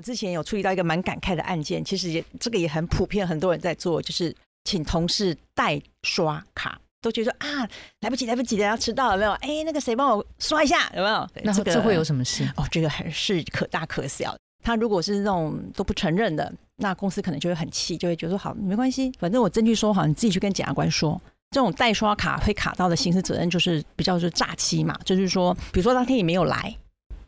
[0.00, 4.34] 我之前有处理到一个蛮感慨的案件，其实也这个也很普遍，很多人在做，就是
[4.64, 7.68] 请同事代刷卡，都觉得啊
[8.00, 9.32] 来不及来不及的要迟到了没有？
[9.32, 11.28] 哎，那个谁帮我刷一下有没有？
[11.44, 12.50] 那这会有什么事？
[12.56, 14.34] 哦，这个还是可大可小。
[14.64, 21.20] 他如果是那种都不承认的，那公司可能就会很气，就会觉得说好没关系，反正我证据说好，你自己去跟检察官说。
[21.50, 26.74] 这种代刷卡会卡到的刑事责任就是比较是诈欺嘛，就是说，比如说当天你没有来。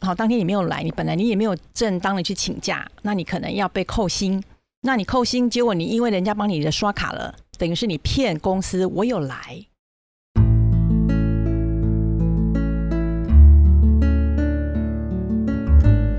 [0.05, 4.43] 好，当天你没有来，你本来你也没有正当的去请假，那你可能要被扣薪。
[4.81, 9.65] 那你扣薪，结果你因为人家帮你的刷卡了，等于是你骗公司我有来。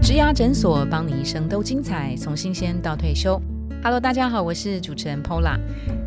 [0.02, 3.38] 植牙诊所，帮你一生都精彩，从新鲜到退休。
[3.84, 5.60] Hello，大家好，我是主持人 Pola。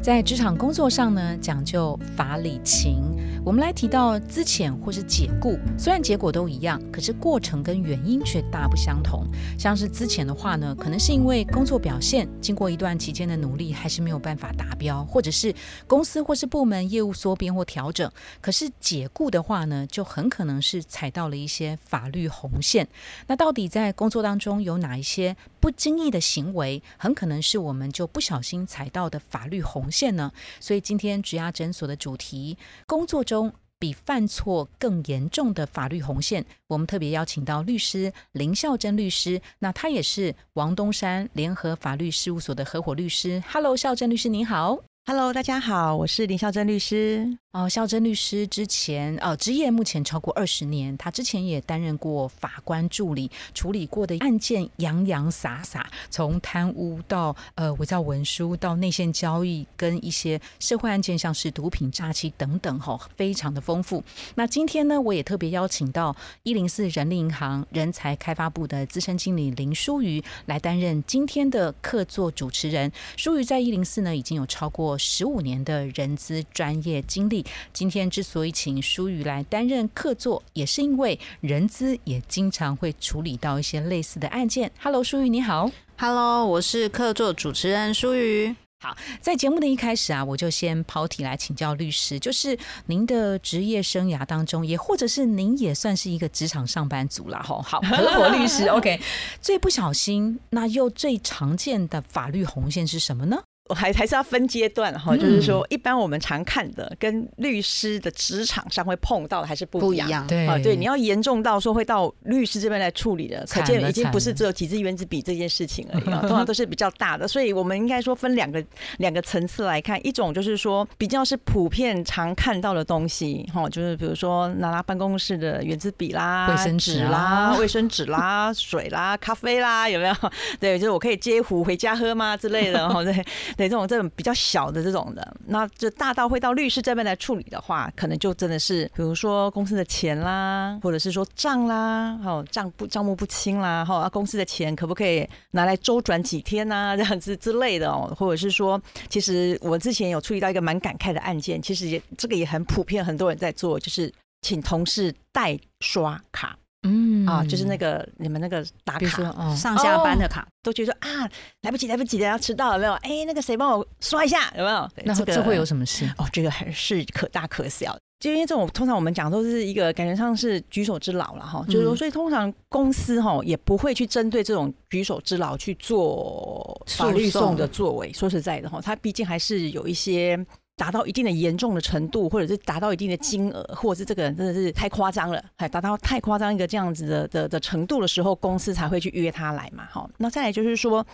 [0.02, 3.02] 在职场工作上呢，讲究法理情。
[3.44, 9.24] 我们来提到资遣或是解雇，虽然结果都一样，可是过程跟原因却大不相同。
[9.58, 15.54] 像是资遣的话呢，可能是因为工作表现经过一段期间的努力，还是没有办法达标，或者是
[15.86, 18.10] 公司或是部门业务缩编或调整。
[18.40, 22.88] 可是解雇的话呢，就很可能是踩到了一些法律红线。
[23.26, 25.36] 那到底在工作当中有哪一些
[25.66, 30.30] 不经意的行为，很可能是我们就不小心踩到的法律红线呢？
[30.60, 33.52] 所以今天植牙诊所的主题，工作中。
[33.78, 43.42] 比犯错更严重的法律红线，我们特别邀请到律师林孝珍律师，那他也是王东山联合法律事务所的合伙律师。
[43.50, 44.78] Hello，孝珍律师您好。
[45.08, 47.38] Hello，大家好，我是林孝珍律师。
[47.52, 64.02] 哦，孝珍律师之前哦职业目前超过二十年，他之前也担任过法官助理，处理过的案件洋洋洒洒，从贪污到呃伪造文书，到内线交易，跟一些社会案件，像是毒品诈欺等等，哈，非常的丰富。
[64.34, 72.90] 那今天呢，我也特别邀请到一零四人力银行人才开发部的资深经理林淑瑜来担任今天的客座主持人。
[73.16, 77.44] 淑瑜在一零四呢，已经有超过十五年的人资专业经历。
[77.72, 84.70] 今天之所以请舒宇来担任客座，也是因为人资也经常会处理到一些类似的案件。
[84.80, 85.70] Hello，舒宇你好。
[85.98, 88.54] Hello，我是客座主持人舒宇。
[88.80, 97.62] 好，在节目的一开始啊，我就先抛题来请教律师，就是您的职业生涯当中，也或者是您也算是一个职场上班族了哈。
[97.62, 99.00] 好， 合伙律师，OK。
[99.40, 103.42] 最不小心，那又最常见的法律红线是什么呢？
[103.68, 110.26] 我还还是要分阶段哈，就是说，一般我们常看的跟律师的职场上会碰到的还是不一样。
[110.26, 117.26] 对啊，对，你要严重到说会到律师这边来处理的，可见已经不是只有几支原子笔这件事情而已， 通常都是比较大的。
[117.26, 118.64] 所以我们应该说分两个
[118.98, 130.14] 两个层次来看，一种就是说比较是普遍常看到的东西哈，就是比如说拿拿办公室的原子笔啦、卫生纸啦、卫生纸啦、水啦、咖啡啦，有没有？
[130.60, 133.02] 对，就是我可以接壶回家喝吗之类的哈？
[133.02, 133.24] 对。
[133.56, 154.12] 对这种这种比较小的这种的，那就大到会到律师这边来处理的话，可能就真的是，比如说公司的钱啦，或者是说账啦，哦账不账目不清啦，哈，公司的钱可不可以拿来周转几天呐，这样子之类的哦，或者是说，其实我之前有处理到一个蛮感慨的案件，其实也这个也很普遍，很多人在做，就是
[154.42, 156.56] 请同事代刷卡。
[156.86, 161.28] 嗯啊，就是那个你们那个打卡上下班的卡，都觉得啊
[161.62, 162.92] 来不及来不及的要迟到了没有？
[162.94, 164.88] 哎，那个谁帮我刷一下有没有？
[165.04, 166.06] 那这会有什么事？
[166.18, 167.96] 哦，这个还是可大可小。
[168.18, 178.10] 就因为这种通常我们讲都是一个感觉上是举手之劳了哈，就是所以通常公司哈也不会去针对这种举手之劳去做法律送的作为。
[178.12, 180.38] 说实在的哈，它毕竟还是有一些。
[180.76, 189.86] 达到一定的严重的程度，或者是达到一定的金额，或者是这个人真的是太夸张了，还达到太夸张一个这样子的的的程度的时候，公司才会去约他来嘛。
[189.90, 191.04] 好，那再来就是说，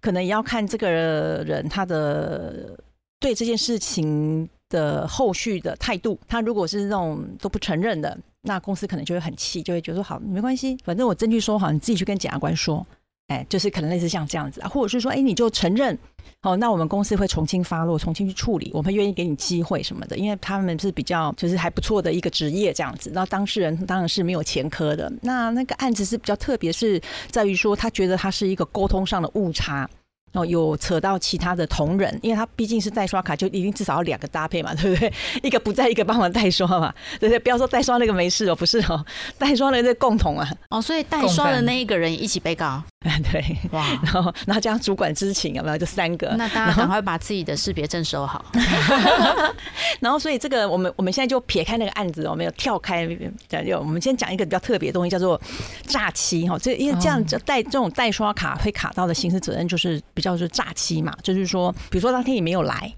[0.00, 2.76] 可能也要看这个人他的
[3.20, 6.18] 对这件事情的后续的态度。
[6.26, 12.84] 他如果是那种都不承认的，那公司可能就会很气，就会觉得说好没关系，反正我证据说好，你自己去跟检察官说。
[13.32, 15.98] 哎，就是可能类似像这样子啊，或者是说，哎，你就承认，
[16.42, 23.10] 哦，那我们公司会重新发落，重新去处理，我们愿意给你机会什么的，因为他们是比较就是还不错的一个职业这样子。
[23.14, 25.10] 那当事人当然是没有前科的。
[25.22, 29.88] 那那个案子是比较特别，是在于说他觉得他是一个沟通上的误差。
[30.34, 35.12] 哦，有扯到其他的同仁，因为他毕竟是代刷卡，就一定至少要两个搭配嘛， 对不对？
[35.42, 36.90] 一个不在，一个帮忙代刷嘛，
[37.20, 37.38] 对不对？
[37.38, 39.04] 不要说代刷那个没事哦，不是哦，
[39.36, 40.50] 代刷那个共同啊。
[40.70, 42.82] 哦，所以代刷的那一个人一起被告。
[43.30, 45.78] 对，哇，然后然后加上主管知情有没有？
[45.78, 48.44] 就三个，那大家赶快把自己的识别证收好。
[50.00, 53.06] 然后所以这个我们我们现在就撇开那个案子，我们有跳开，
[53.48, 55.40] 就我们先讲一个比较特别的东西，叫做
[55.86, 56.56] 诈欺哈。
[56.58, 62.94] 这因为这样代这种代刷卡会卡到的刑事责任就是比较是诈欺嘛，就是说，比如说当天你没有来，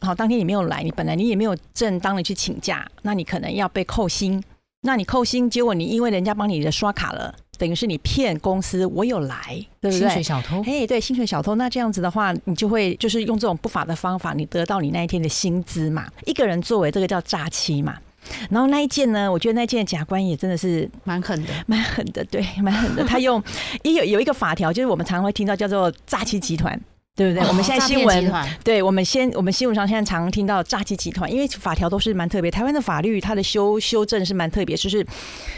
[0.00, 4.42] 好，当天你没有来，你本来你也没有正当的去请假，那你可能要被扣薪。
[4.82, 9.44] 那你扣薪，结果你因为人家帮你的刷卡了，等于是你骗公司我有来，
[9.80, 10.00] 对不对？
[10.00, 11.54] 薪水小偷，哎，对，薪水小偷。
[11.56, 16.06] 那这样子的话，你就会就是用这种不法的方法，你得到你那一天的薪资嘛？
[16.24, 17.96] 一个人作为这个叫诈欺嘛？
[18.50, 23.04] 然后那一件呢，我觉得那件假官也真的是蛮狠的，蛮狠的，对，蛮狠的。
[23.04, 23.42] 他用
[23.84, 26.80] 也有有一个法条，就是我们常常会听到叫做诈欺集团。
[27.16, 27.48] 对不对？
[27.48, 28.32] 我们现在新闻，
[28.62, 32.50] 对我们先，我们新闻上现在常听到诈欺集团，因为法条都是蛮特别。
[32.50, 35.04] 台湾的法律它的修修正是蛮特别，就是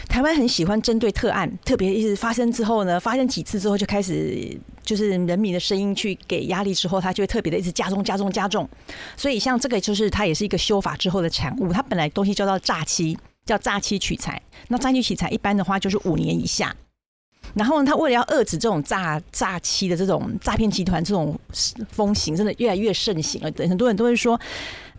[0.07, 8.67] 台湾很喜欢针对特案，特别一直发生之后呢，发生几次之后就开始就是人民的声音去给压力之后，它就会特别的一直加重、加重、加重。
[9.17, 11.73] 所以像这个就是它也是一个修法之后的产物。
[11.73, 14.41] 它本来东西叫做诈欺，叫诈欺取财。
[14.69, 16.73] 那诈欺取财一般的话就是五年以下。
[17.53, 21.37] 然后呢，他为了要遏制这种诈诈欺的这种诈骗集团这种
[21.91, 23.51] 风行，真的越来越盛行了。
[23.67, 24.39] 很多人都会说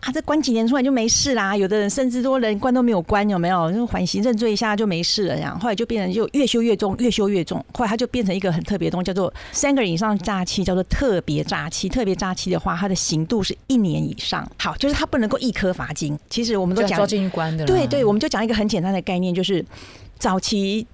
[0.00, 1.54] 啊，这关几年出来就没事啦。
[1.56, 3.70] 有的人甚至多人关都没有关，有没有？
[3.70, 5.34] 就缓刑认罪一下就没事了。
[5.36, 7.64] 这样后来就变成就越修越重，越修越重。
[7.74, 11.88] 后来他就变成一个很特别的东西，叫做三个人以上诈欺，叫做特别诈欺。
[11.88, 14.50] 特别诈欺的话，它的刑度是一年以上。
[14.58, 16.18] 好，就是他不能够一颗罚金。
[16.30, 17.66] 其实我们都讲抓进去关的。
[17.66, 19.64] 对对，我们就讲一个很简单的概念，就是
[20.18, 20.86] 早期。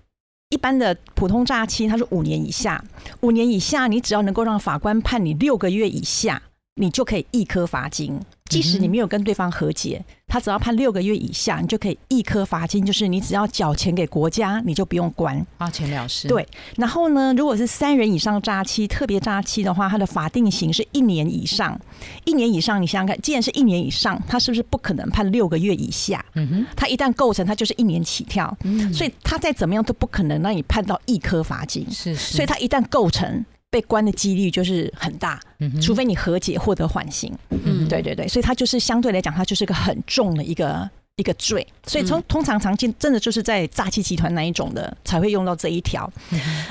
[0.57, 2.83] 一般的普通诈欺，它是五年以下。
[3.21, 6.41] 五年以下，你只要能够让法官判你六个月以下，
[6.77, 8.19] 你就可以一颗罚金。
[8.49, 16.29] 即使你没有跟对方和解，他只要判六个月以下，你就可以一颗罚金，就是你只要缴钱给国家，你就不用关，花钱了事。
[16.29, 16.47] 对。
[16.77, 21.79] 然后呢，如果是三人以上诈欺，特别诈欺的话，它的法定刑是一年以上。
[22.25, 26.25] 一年以上，你想想看，既然是一年以上，他是不是不可能判六个月以下？
[26.35, 26.67] 嗯哼。
[26.77, 28.57] 他一旦构成，他就是一年起跳。
[28.65, 28.93] 嗯。
[28.93, 31.85] 所以他再怎么样都不可能让你判到一颗罚金。
[31.91, 32.37] 是是。
[32.37, 33.45] 所以他一旦构成。
[33.71, 35.41] 被关的几率就是很大，
[35.83, 37.33] 除非你和解获得缓刑。
[37.51, 41.67] 嗯，对对对，所以它就是相对来讲，它就是个很重的一个一个罪。
[41.87, 46.11] 所以从通常常见，真的就是在诈欺集团那一种的才会用到这一条。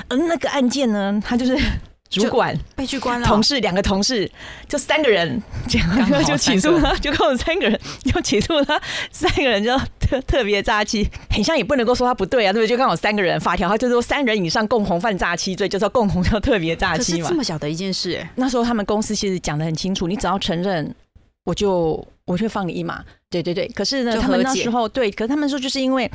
[0.08, 1.58] 而那个案件呢，它就是。
[2.08, 4.30] 主管被去关了，同事两个同事
[4.68, 8.80] 就三个人，这样 就起诉他，就告诉三个人，就 起诉他
[9.10, 12.68] 三个人就 特特别诈欺，很像也不能够说他不对啊，对不对？
[12.68, 17.28] 就刚好三个人，法条他就说三人以上共同犯诈欺罪，就叫共同叫特别诈欺嘛。
[17.28, 20.94] 这么小的一件事，那时候他们公司其实讲的很清楚，你只要承认，
[21.44, 23.04] 我就我就放你一马。
[23.28, 26.08] 对对对，可是呢，他们那时候对，可是他们说就是因为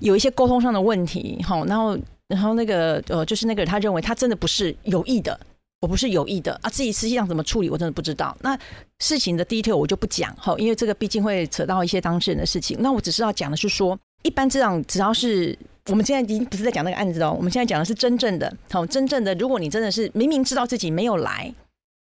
[0.00, 1.96] 有一些沟通上的问题，好，然后。
[2.28, 5.38] 然后那个呃，就是那个他认为他真的不是有意的，
[5.80, 8.36] 我不是有意的啊，自己实际上怎么处理我真的不知道。
[8.42, 8.58] 那
[8.98, 12.76] 事情的 detail 我就不讲哈，因为这个毕竟会扯到一些当事人的事情。
[12.80, 21.54] 那我只是要讲的是说，一般这样只要是我们现在已经不是在讲那个案子哦，我们现在讲的是真正的好，真正的如果你真的是明明知道自己没有来，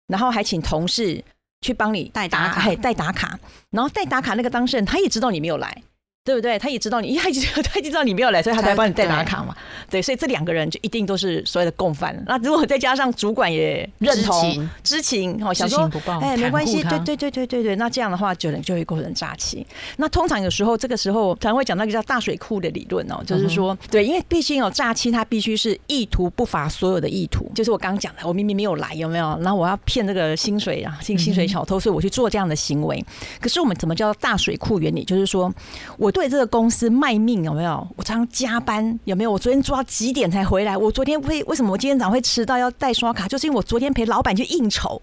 [0.06, 1.22] 然后还请同事
[1.60, 3.38] 去帮你代打卡，代打卡，
[3.70, 5.82] 然后代打卡那个当事人他也知道你没有来。
[6.24, 6.58] 对不对？
[6.58, 7.28] 他也知道你， 他
[7.62, 9.54] 他知道你没有来，所以他才帮你代打卡嘛。
[9.90, 12.18] 对，所以这两个人就一定都是所谓的共犯。
[12.26, 15.86] 那如果再加上主管也认同、知情，哦，想说
[16.22, 17.76] 哎，没关系，对对对对对对。
[17.76, 19.66] 那这样的话，就能就会构成诈欺。
[19.98, 27.46] 那通常有时候这个时候，可能会讲到一个叫大水库的理论哦，就是说，对，因为毕竟有诈欺，他必须是意图不法所有的意图。
[27.54, 29.38] 就是我刚刚讲的，我明明没有来，有没有？
[29.42, 33.04] 然后我要骗这个薪水啊，薪薪水小偷，所以我去做这样的行为。
[33.42, 35.04] 可是我们怎么叫大水库原理？
[35.04, 35.52] 就是说
[35.98, 36.13] 我。
[36.14, 37.86] 对这个公司卖命有没有？
[37.96, 39.32] 我常常加班有没有？
[39.32, 40.76] 我昨天做到几点才回来？
[40.76, 43.26] 我昨天为为什么我今天早上会迟到要带刷卡？
[43.26, 45.02] 就是因为我昨天陪老板去应酬，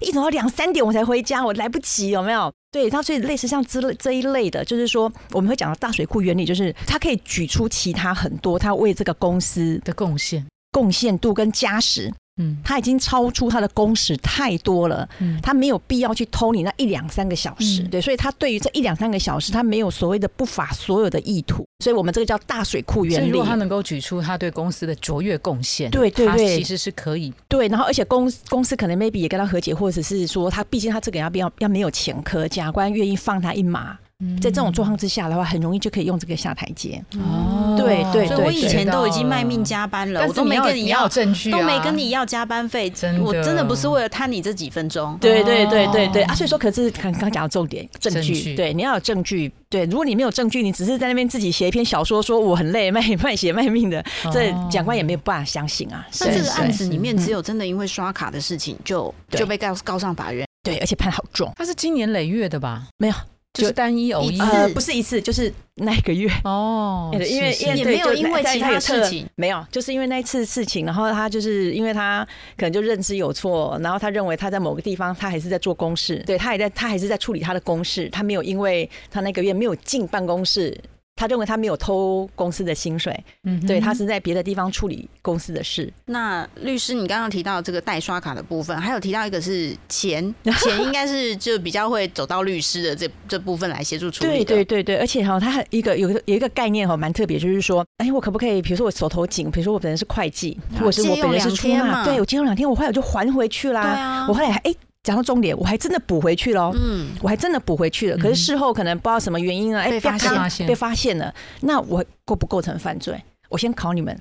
[0.00, 2.52] 应酬到两三点我才回家，我来不及有没有？
[2.72, 12.12] 对，他所以类似像这类这一类的，就是说我们会讲到大水库原理，就是他可以举出其他很多他为这个公司的贡献、贡献度跟加时。
[12.38, 23.28] 嗯，他已经超出他的工时太多了，嗯，他没有必要去偷你那一两三个小时，对，所以他对于这一两三个小时，他没有所谓的不法所有的意图，所以我们这个叫大水库原理。
[23.28, 27.32] 如果他能够举出他对公司的卓越贡献，对对对，其实是可以。
[27.48, 33.98] 对，然后而且公公司可能 maybe 也跟他和解，或者是说他毕竟他这个要不要要没有前科，假官愿意放他一马。
[34.42, 37.02] 在这种状况之下的话，很容易就可以用这个下台阶。
[37.18, 37.76] 哦。
[37.78, 43.22] 对对所以我以前都已经卖命加班了，我都没跟你要，证据、啊，都没跟你要加班费，真的。
[43.22, 45.16] 我真的不是为了贪你这几分钟。
[45.20, 46.24] 对对对对对。
[46.24, 46.34] 哦啊！
[46.34, 49.52] 所以说，可是刚刚讲的重点，证据，对，你要有证据。
[49.70, 56.04] 对，如果你没有证据，你只是在那边自己写一篇小说，说我很累，卖卖血卖命的，这哦讲官也没有办法相信啊。
[56.20, 62.88] 那这个案子里面只有真的因为刷卡的事情就就被告告上法院，对，而且判好重，他是今年累月的吧？
[62.96, 63.14] 没有，
[63.62, 66.30] 就是单一偶一呃，不是一次，就是那一个月。
[66.44, 80.76] 哦， 因为也没有因为其他事情没有，就是因为那一次事情，然后他就是因为他可能就认知有错，然后他认为他在某个地方他还是在做公事，对他也在他还是在处理他的公事，他没有因为他那个月没有进办公室。
[81.18, 85.92] 他认为他没有偷公司的薪水，嗯对他是在别的地方处理公司的事。
[86.04, 90.32] 那律师，你刚刚提到这个代刷卡的部分，还有提到一个是钱，
[90.62, 94.44] 钱应该是就比较会走到律师的这这部分来协助处理对的。
[94.44, 103.82] 对对对，而且哈，他还一个有一个有一个概念哈，蛮特别，就是说，哎，我可不可以，比如说我手头紧，比如说我本人是会计，或者是我本人是出纳，对我借用两天，我后来我就还回去啦。
[103.82, 104.74] 对啊我后来还哎，
[105.08, 106.70] 讲到重点，我还真的补回去喽。
[106.78, 113.18] 嗯，我还真的补回去了，可是事后可能不知道什么原因啊，哎、被发现现被发现了，那我构不构成犯罪？
[113.48, 114.14] 我先考你们，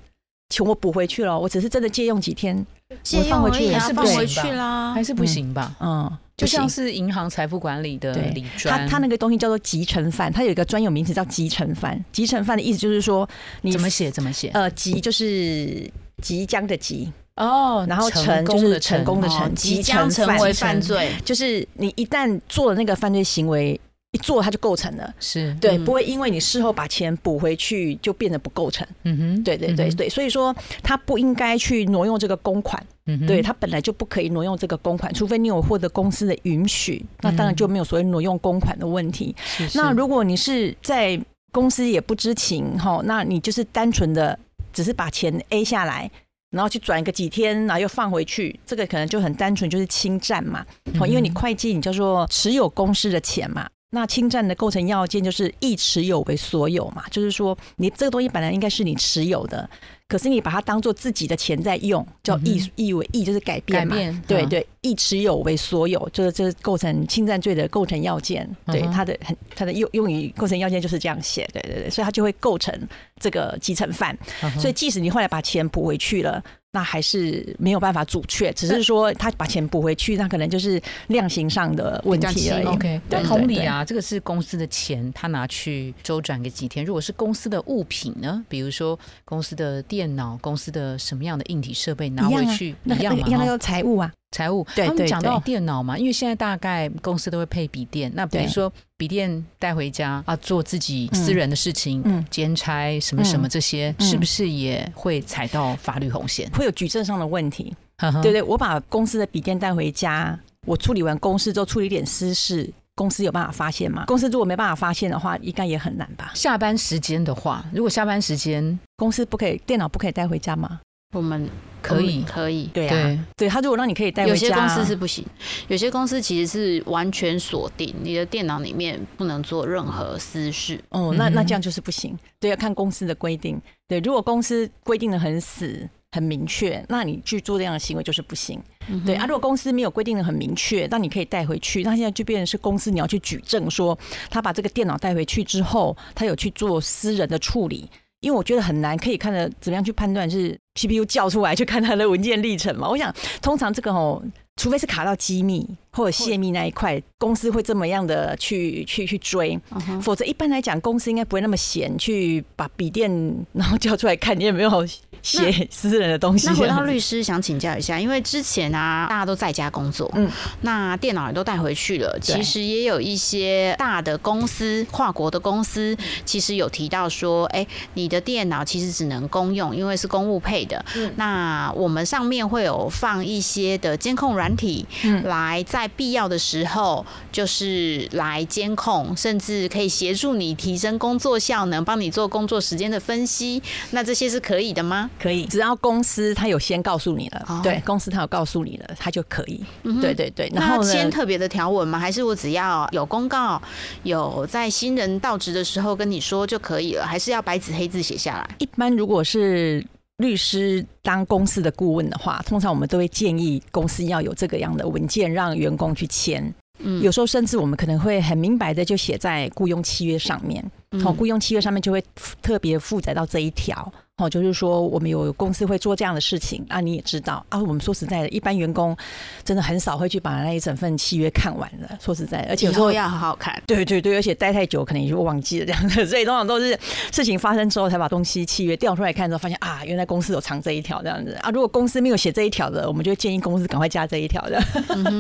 [0.48, 2.66] 请我补回去了，我只是真的借用几天，
[3.04, 5.04] 借我放回去用而已啊，也是对放回去啦还。
[5.04, 5.76] 是不行吧？
[5.82, 12.02] 嗯，就像是银行财富管理的对理专，他他那个东西叫做集成犯，它有一个专有名词叫集成犯。
[12.14, 13.28] 集成犯的意思就是说，
[13.62, 15.92] 你怎么写怎么写呃，集就是
[16.22, 23.80] 即将的即，哦然后成成就是功的成功的哦成，即将成为犯罪，就是你一旦做了那个犯罪行为，
[24.12, 25.14] 一做它就构成了。
[25.20, 28.86] 是对，嗯不会因为你事后把钱补回去就变得不构成。
[29.04, 32.82] 嗯哼对对对嗯对，所以说他不应该去挪用这个公款，
[33.28, 39.36] 对他本来就不可以挪用这个公款，除非你有获得公司的允许，那当然就没有所谓挪用公款的问题。
[39.44, 41.20] 是是那如果你是在
[41.52, 44.38] 公司也不知情哈，那你就是单纯的
[44.74, 46.10] 只是把钱 A 下来。
[46.52, 50.66] 然后去转个几天，然后又放回去，这个可能就很单纯，就是侵占嘛。
[51.00, 59.68] 哦，因为你嗯会计你叫做持有公司的钱嘛，那侵占的构成要件就是一持有为所有嘛，就是说你这个东西本来应该是你持有的，
[60.10, 64.24] 可是你把它当做自己的钱在用，叫意意为意就是改变嘛，改变嗯。
[64.28, 72.78] 对对，一持有为所有，就是这是构成侵占罪的构成要件，对它的很它的用用于构成要件就是这样写，对对对，所以它就会构成
[73.22, 74.18] 这个集成犯，
[74.60, 76.44] 所以即使你后来把钱补回去了。
[76.74, 82.66] 那还是没有办法阻却，只是说他把钱补回去，那可能就是量刑上的问题而已。
[82.66, 86.86] OK，对但同理啊，这个是公司的钱，他拿去周转个几天。
[86.86, 106.50] 如果是公司的物品呢，比如说公司的电脑、公司的什么样的硬体设备拿回去，那一样一样那个财务啊，财务，对对他们讲到对电脑嘛，因为现在大概公司都会配笔电，那比如对说笔电带回家啊，做自己私人的事情，嗯兼差什么什么这些，嗯是不是也会踩到法律红线？
[106.52, 107.76] 会有举证上的问题。
[108.00, 114.04] 呵呵对对，我把公司的笔电带回家，我处理完公事之后，处理一点私事，公司有办法发现吗？
[114.06, 116.32] 公司如果没办法发现的话，应该也很难吧？
[116.36, 120.80] 下班时间的话，如果下班时间公司不可以，电脑不可以带回家吗？
[121.14, 121.50] 我们
[121.82, 122.70] 可以可以。
[122.74, 125.26] 对啊，对对他如果让你可以带回家，有些公司是不行，
[125.68, 130.80] 有些公司其实是完全锁定你的电脑里面不能做任何私事。
[130.90, 132.18] 哦，那那这样就是不行。
[132.40, 133.62] 对，要看公司的规定。
[133.88, 135.90] 对，如果公司规定的很死。
[136.14, 138.60] 很明确，那你去做这样的行为就是不行。
[138.88, 141.84] 嗯对啊，如果公司没有规定的很明确，那你可以带回去。
[141.84, 143.96] 那现在就变成是公司你要去举证说，
[144.30, 147.90] 他把这个电脑带回去之后，他有去做私人的处理。
[148.22, 152.90] 因为我觉得很难可以看的怎么样去判断是 CPU 叫出来去看它的文件历程嘛。
[152.90, 154.22] 我想通常这个哦，
[154.58, 159.60] 除非是卡到机密或者泄密那一块，公司会这么样的去去去追，
[160.02, 163.10] 否则一般来讲，公司应该不会那么闲去把笔电
[163.54, 164.88] 然后叫出来看你有没有
[165.24, 166.48] 写私人的东西。
[166.48, 172.18] 那回到律师，想请教一下，因为之前啊，大家都在家工作，嗯嗯，那电脑也都带回去了。
[172.22, 180.84] 其实也有一些大的公司、跨国的公司，其实有提到说，哎、你的电脑其实只能公用，因为是公务配的。
[180.96, 193.62] 嗯那我们上面会有放一些的监控软体，嗯来在必要的时候，就是来监控，甚至可以协助你提升工作效能，帮你做工作时间的分析。
[193.92, 195.10] 那这些是可以的吗？
[195.20, 199.64] 可以，只要公司他有先告诉你了，哦对，公司他有告诉你了，他就可以。
[199.84, 200.92] 嗯对对对，然那后呢？
[200.92, 201.98] 签特别的条文吗？
[202.00, 203.62] 还是我只要有公告，
[204.04, 207.06] 有在新人到职的时候跟你说就可以了？
[207.06, 208.48] 还是要白纸黑字写下来？
[208.60, 209.84] 一般如果是
[210.18, 216.54] 律师当公司的顾问的话，通常我们都会建议公司要有这个样的文件让员工去签。
[216.80, 220.64] 嗯，有时候甚至我们可能会很明白的就写在雇佣契约上面，
[221.04, 222.04] 好，雇佣契约上面就会
[222.42, 223.92] 特别负载到这一条。
[224.18, 227.60] 哦，就是说我们有公司会做这样的事情啊，你也知道啊。
[227.62, 228.98] 我们说实在的，一般员工
[229.44, 231.88] 真的很少会去把那一整份契约看完的。
[232.02, 233.62] 说实在的，而且有时候要好好看。
[233.68, 236.04] 对对对，而且待太久可能也就忘记了这样子。
[236.10, 236.76] 所以通常都是
[237.12, 241.52] 事情发生之后才把东西契约调出来看之后，发现啊，原来公司有藏这一条这样子啊。
[241.52, 244.60] 如果公司没有写这一条的，我们就建议公司赶快加这一条的。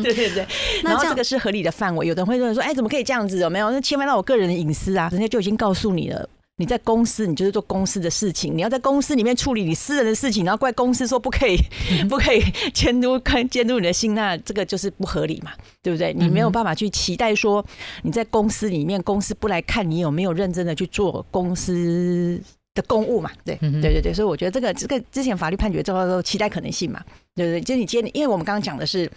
[0.01, 0.43] 对对 对。
[0.83, 2.07] 然后这个是合理的范围。
[2.07, 3.37] 有的人会认为说，哎，怎么可以这样子？
[3.37, 3.69] 有没有？
[3.69, 5.07] 那侵犯到我个人的隐私啊？
[5.11, 6.29] 人家就已经告诉你了。
[6.59, 8.57] 你在公司，你就是做公司的事情。
[8.57, 11.55] 你要在公司里面处理你私人的事情，然后怪公司说不可以，
[12.09, 12.41] 不可以
[12.73, 15.51] 监督看监督你的心，那这个就是不合理嘛，
[15.83, 16.11] 对不对？
[16.13, 17.63] 你没有办法去期待说
[18.01, 22.41] 你在公司里面，公司不来看你有没有认真的去做公司
[22.73, 23.29] 的公务嘛？
[23.45, 24.11] 对，对对对。
[24.11, 26.99] 所以我觉得这个这个之前法律判决之后期待可能性嘛，
[27.35, 27.61] 对不对？
[27.61, 29.07] 就你今天，因为我们刚刚讲的是。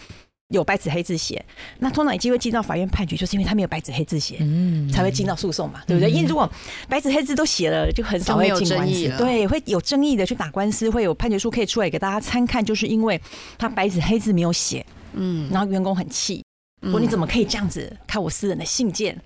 [0.50, 1.44] 有白纸黑字写，
[1.78, 6.10] 那通常有机会进到法院判决，就是因为他没有白纸黑字写，嗯，才会进到诉讼嘛，对不对？
[6.10, 6.50] 因为如果
[6.88, 13.20] 白纸黑字都写了，就很少会进官司，对，会有争议的去打官司，会有判决书可以出来给大家参看，就是因为
[13.56, 16.44] 他白纸黑字没有写，嗯，然后员工很气，
[16.82, 19.16] 说你怎么可以这样子看我私人的信件？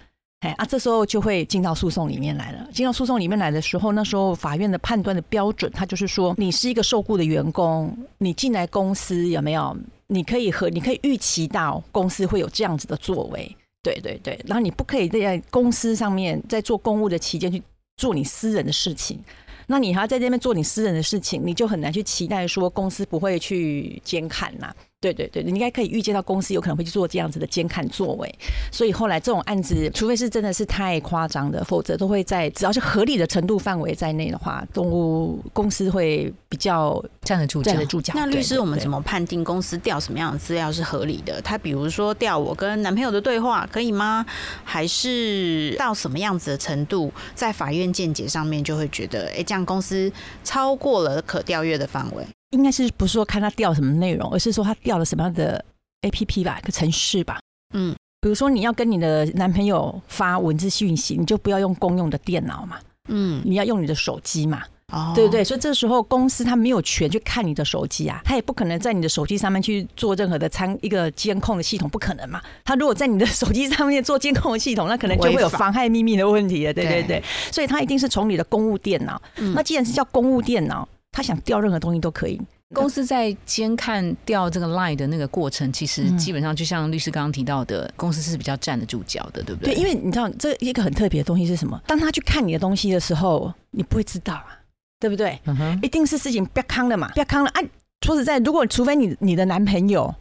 [0.41, 2.69] 哎啊，这时候就会进到诉讼里面来了。
[2.71, 9.75] 进到诉讼里面来的时候，那时候法院的判断的标准，他就是说，你是一个受雇的员工，你进来公司有没有？
[10.15, 17.61] 你可以和你可以预期到公司会有这样子的作为，对对对，然后你不可以在公司上面在做公务的期间去
[17.97, 19.21] 做你私人的事情，
[19.67, 24.73] 那你还要在这边做你私人的事情，你就很难去期待说公司不会去监看呐。
[25.05, 28.35] 对对对，你应该可以预见到公司有可能会去做这样子的监看作为，
[28.73, 38.15] 所以后来这种案子，除非是真的是太夸张的，否则都会在只要是合理的程度范围在内的话，动物公司会比较站得住站得住脚。
[38.17, 41.39] 那律师，我们怎么判定公司调什么样的资料是合理的？
[41.43, 44.25] 他比如说调我跟男朋友的对话可以吗？
[44.65, 50.11] 还是到什么样子的程度，在法院见解上面就会觉得，哎，这样公司
[50.43, 52.27] 超过了可调阅的范围？
[52.55, 55.63] 应该是不是说看他调什么内容，而是说他调了什么样的
[56.03, 57.41] A P P 吧，一个程式吧。
[57.75, 62.79] 嗯，比如说你要跟你的男朋友发文字讯息，你就不要用公用的电脑嘛。
[63.09, 64.63] 嗯，你要用你的手机嘛。
[64.93, 65.43] 哦，对不对？
[65.43, 72.41] 所以这时候公司他没有权去看你的手机啊，他也不可能在你的手机上面去做任何的参一个监控的系统，不可能嘛。
[72.65, 76.73] 他如果在你的手机上面做监控的系统，那可能就会有妨害秘密的问题了。
[76.73, 79.21] 对对对，所以他一定是从你的公务电脑。
[79.55, 80.87] 那既然是叫公务电脑。
[81.15, 82.41] 他想调任何东西都可以。
[82.75, 89.73] 公司在监看调这个 line 的那个过程，其实基本上就像律师刚刚提到的，公司是比较站得住脚的，对不对？
[89.73, 91.81] 对，因为你知道这一个很特别的东西是什么？
[91.87, 94.59] 当他去看你的东西的时候，你不会知道啊，
[94.99, 95.39] 对不对？
[95.83, 97.63] 一定是事情不要康了嘛，不要康了啊！
[98.05, 100.13] 说实在，如果除非你你的男朋友。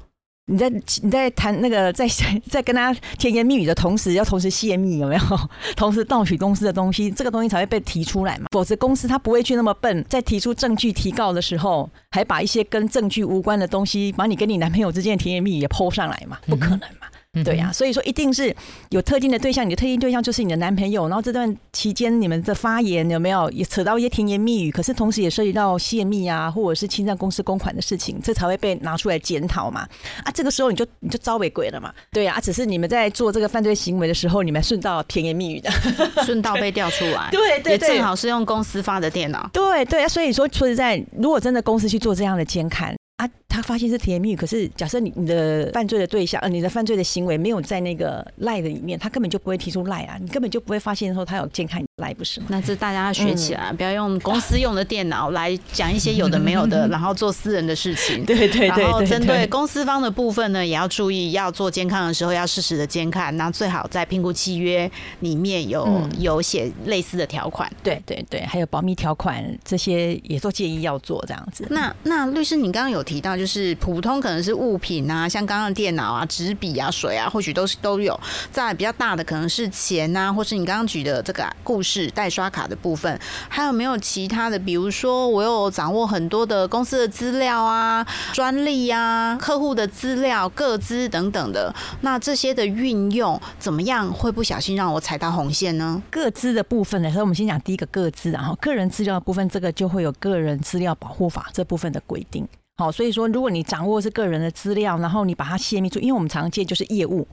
[0.45, 2.05] 你在你在谈那个在
[2.49, 5.21] 在跟他甜言蜜语的同时，要同时泄密有没有？
[5.75, 8.47] 同时盗取公司的东西，这个东西才会被提出来嘛。
[8.51, 16.37] 否则公司他不会去那么笨，在提出证据提告的时候，还把一些跟证据无关的东西，把你跟你男朋友之间的甜言蜜语也抛上来嘛？
[16.45, 17.02] 不可能嘛。
[17.43, 18.55] 对呀，所以说一定是
[18.89, 21.07] 有特定的对象，你的特定对象就是你的男朋友。
[21.07, 24.69] 然后这段期间你们的发言有没有也扯到一些甜言蜜语？
[24.69, 29.81] 可是同时也涉及到泄密啊，或者是侵占公司公款的事情，这才会被拿出来检讨嘛。
[30.23, 31.91] 啊，这个时候你就你就招违规了嘛。
[32.11, 35.71] 对呀，只是你们在做这个犯罪行为的时候，你们顺道甜言蜜语的，
[36.23, 37.29] 顺道被调出来。
[37.31, 39.49] 对 对对，正好是用公司发的电脑。
[39.51, 42.93] 对对啊，所以说说实在，如果真的公司去做这样的监看。
[43.17, 52.47] 啊，他发现是甜言蜜语，可是假设你你的犯罪的对象，呃，你的犯罪的行为没有在那个赖的里面，他根本就不会提出赖啊，你根本就不会发现说他有监看赖，不是吗？
[52.49, 58.25] 那这大家要学起来，不要用公司用的电脑来讲一些有的没有的， 然后做私人的事情。
[58.25, 58.67] 对对对。
[58.69, 67.71] 然后针对公司方的部分呢，也要注意，要做监看的时候要适时的监看，那最好在评估契约里面有有写类似的条款。
[67.83, 71.67] 对对对，还有保密条款这些也都建议要做这样子。
[71.69, 73.73] 那那律师，你刚刚有提到就是。
[73.83, 78.17] 普通可能是物品啊，像刚刚电脑啊、纸笔啊、水啊，或许都是都有。
[78.49, 84.57] 再比较大的可能是钱啊，或是你刚刚举的这个故事代刷卡的部分，还有没有其他的？
[84.57, 96.01] 比如说我有掌握很多的公司的资料啊、专利啊、客户的资料、个资等等的，那这些的运用怎么样会不小心让我踩到红线呢？
[96.09, 102.47] 个资的部分呢，所以我们先讲第一个个资，然后个人资料的部分，这个就会有个人资料保护法这部分的规定。
[102.75, 107.27] 好，所以说，如果你掌握是个人的资料，然后你把它泄密出，因为我们常见就是业务，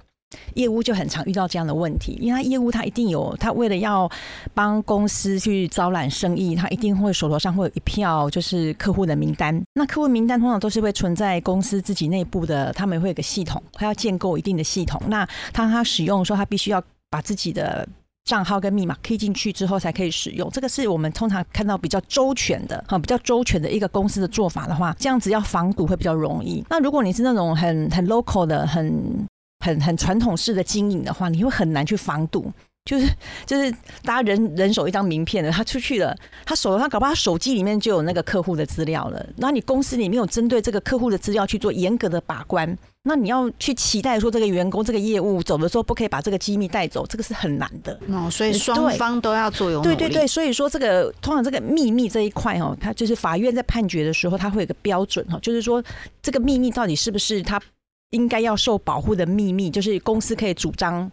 [0.55, 4.09] 业务就很常遇到这样的问题，因为他业务他一定有，他为了要
[4.53, 9.59] 帮公司去招揽生意，他一定会手头上会有一票就是客户的名单。
[9.73, 15.01] 那客户名单通常都是会存在公司自己内部的，他们会有个系统，他要建构一定的系统。
[15.09, 17.89] 那当他使用的时候，他必须要把自己的
[18.31, 20.49] 账号跟密码 key 进去之后才可以使用。
[20.51, 26.65] 这个是我们通常看到比较周全的，哈，比较周全的一个公司的做法的话，这样子要防堵会比较容易。
[26.71, 29.27] 那如果你是那种很很 local 的，很
[29.65, 32.53] 很很传统式的经营的话，你会很难去防堵。
[32.91, 33.09] 就是
[33.47, 33.71] 就是
[34.03, 36.13] 大家人人手一张名片的，他出去了，
[36.45, 39.25] 他手他搞不好他手机里面就有那个客户的资料了。
[39.37, 47.97] 那你公司里面有针对这个客户的资料去做严格的把关，那你要去期待说这个员工这个业务走的时候不可以把这个机密带走，这个是很难的。
[48.09, 55.81] 哦，所以双方都要做有对对对，所以说这个通常这个秘密这一块哦，它就是法院在判决的时候，它会有个标准哈，就是说
[56.21, 57.63] 这个秘密到底是不是他。
[58.11, 61.09] 应该要受保护的秘密，就是公司可以主张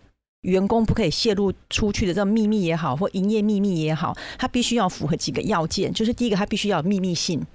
[0.47, 5.93] 员工不可以泄露出去的这个秘密也好，或营业秘密也好，它必须要符合几个要件。
[5.93, 7.45] 就是第一个，它必须要有秘密性。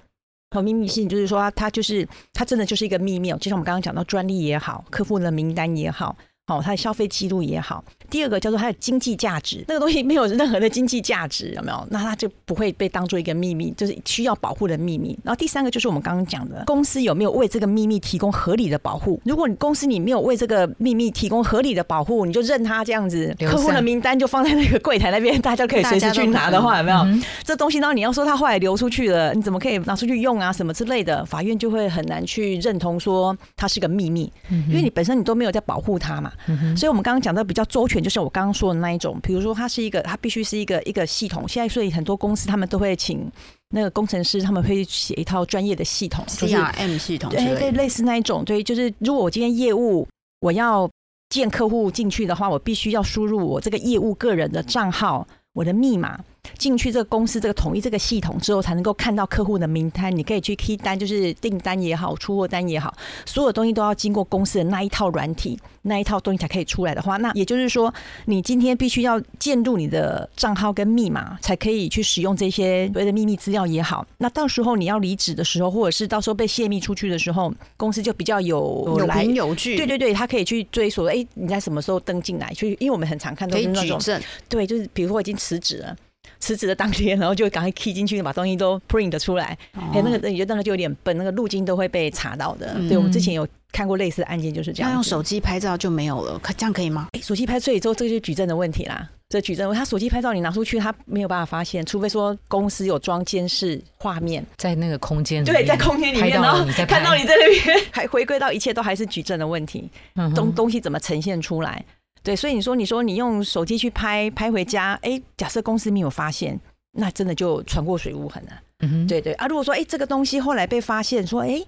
[0.51, 6.15] 和秘密性就是说，它就是它真的就是一个秘密，就像我们刚刚讲到专利也好，客户的名单也好。
[6.45, 7.81] 好，它的消费记录也好。
[8.09, 11.87] 第二个叫做它的经济价值，那个东西没有任何的经济价值，有没有？
[11.89, 15.17] 那它就不会被当做一个秘密，就是需要保护的秘密。
[15.23, 19.19] 然后第三个就是我们刚刚讲的，公司有没有为这个秘密提供合理的保护？
[19.23, 26.97] 如果你公司你没有为这个秘密提供合理的保护，你就任它这样子，客户的名单就放在那个柜台那边，大家可以随时去拿的话，有没有？
[27.45, 30.51] 这东西呢，你要说它后来流出去了，你怎么可以拿出去用啊？
[30.51, 34.29] 什么之类的，法院就会很难去认同说它是个秘密，
[34.67, 36.31] 因为你本身你都没有在保护它嘛。
[36.75, 39.19] 所以，我们刚刚讲的比较周全，就是我刚刚说的那一种。
[39.21, 41.47] 比如说，它是一个，它必须是一个一个系统。
[41.47, 43.31] 现在，所以很多公司他们都会请
[43.69, 48.43] 那个工程师，他们会写一套专业的系统，CRM 系统，对对，类似那一种。
[48.45, 50.07] 对，就是如果我今天业务
[50.39, 50.89] 我要
[51.29, 56.19] 见客户进去的话，我必须要输入我这个业务个人的账号，我的密码。
[56.57, 60.15] 进去这个公司这个统一这个系统之后，才能够看到客户的名单。
[60.15, 62.93] 你可以去 key 单，就是订单也好，出货单也好，
[63.25, 67.93] 所有东西都要经过公司的那一套软体，那一套东西才可以出来的话，那也就是说，
[68.25, 74.05] 你今天必须要建入你的账号跟密码，才可以去使用这些所谓的秘密资料也好。
[74.17, 79.75] 那到时候你要离职的时候，或者是到时候被泄密出去的时候，公司就比较有有凭有据。
[79.75, 82.53] 对对对，他可以去追索，哎，你在什么时候登进来？
[82.53, 83.99] 去，因为我们很常看到是那种，
[84.47, 85.95] 对，就是比如说我已经辞职了。
[86.43, 89.57] 辞职的当天，然后就赶快 key 进去，把东西都 print 出来。
[89.93, 92.75] 哎，那个你觉得那个就有点笨，那个路径都会被查到的。
[92.89, 94.91] 对，我们之前有看过类似的案件，就是这样。
[94.91, 97.07] 用手机拍照就没有了，可这样可以吗？
[97.13, 99.09] 哎，手机拍摄之后，这就是举证的问题啦。
[99.29, 109.89] 这举证，他手机拍照你拿出去，他没有办法发现，除非说公司有装监视画面在那个空间，对，在空间里面，然后看到你在那边，还回归到一切都还是举证的问题。
[110.35, 111.83] 东东西怎么呈现出来？
[112.23, 116.59] 对，所以你说，你说你用手机去拍拍回家，哎，假设公司没有发现。
[116.95, 118.51] 那真的就船过水无痕了。
[118.81, 121.59] 嗯对对啊，如果说哎，这个东西后来被发现，说哎，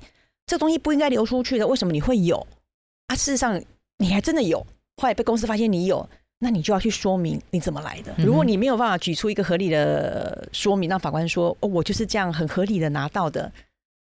[0.45, 2.45] 这东西不应该流出去的，为什么你会有？
[3.07, 3.59] 啊，事实上
[3.97, 4.59] 你还真的有，
[4.97, 8.13] 后来被公司发现你有，那你就要去说明你怎么来的。
[8.19, 13.51] 如果你没有办法举出一个合理的说明，让法官说哦，我就是这样很合理的拿到的，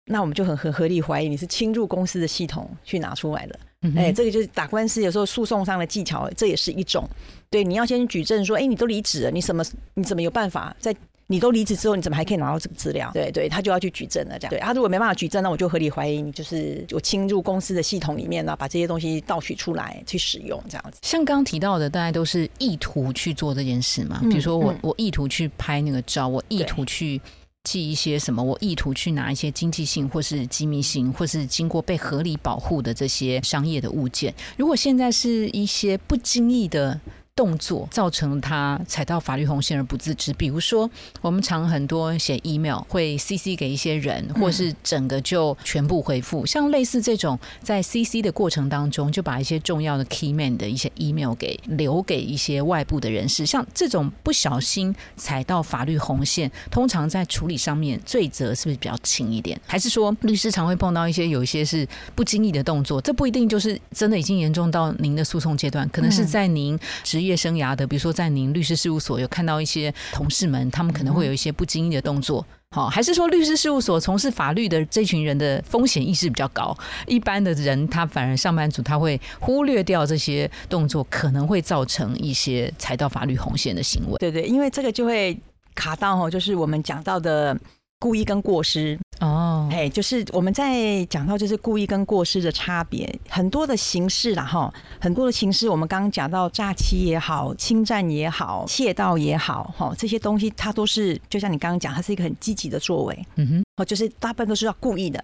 [0.08, 3.58] 那我们就很很合理怀疑你是侵入公司的系统去拿出来的。
[3.96, 7.08] 哎，这个就是打官司有时候诉讼上的技巧，这也是一种。
[7.50, 10.96] 对，你要先举证说，哎，你都离职了，你什么你怎么有办法在？
[11.28, 13.10] 你都离职之后，你怎么还可以拿到这个资料？
[13.13, 14.38] 对对，他就要去举证了。
[14.38, 21.00] 这样，对他如果没办法举证，那我就合理怀疑你就是我侵入公司的系统里面呢，把这些东西盗取出来去使用，这样子。
[21.02, 24.19] 像刚刚提到的，大家都是意图去做这件事嘛？
[24.24, 27.19] 比如说我我意图去拍那个照，我意图去
[27.63, 34.34] 寄一些什么，我意图去拿一些经济性或是机密性或是经过被合理保护的这些商业的物件。
[34.58, 36.99] 如果现在是一些不经意的。
[37.36, 40.32] 动作造成他踩到法律红线而不自知。
[40.34, 46.46] 比如说，我们常很多写 email 会 CC 给一些人，或是整个就全部回复。
[46.46, 53.48] 像类似这种在 CC 的过程当中，就把一些重要的 key man 的一些 email 给留给一些外部的人士。
[53.48, 59.60] 像这种不小心踩到法律红线，通常在处理上面罪责是不是比较轻一点？
[59.65, 63.02] 还是说律师常会碰到一些有一些是不经意的动作？
[63.02, 84.18] 这不一定就是真的已经严重到您的诉讼阶段，可能是在您职业生涯的，比如说在您律师事务所有看到一些同事们，他们可能会有一些不经意的动作，好，还是说律师事务所从事法律的这群人的风险意识比较高，一般的人他反而上班族他会忽略掉这些动作，可能会造成一些踩到法律红线的行为。
[84.20, 85.38] 对对，因为这个就会
[85.76, 87.58] 卡到哦，就是我们讲到的。
[88.04, 89.00] 故意跟过失。
[89.22, 105.24] 哦，哎，就是我们在讲到就是故意跟过失的差别，很多的形式啦哈，很多的形式，我们刚刚讲到诈欺也好，侵占也好，窃盗也好，哈，这些东西它都是就像你刚刚讲，它是一个很积极的作为，嗯哼，哦，就是大部分都是要故意的。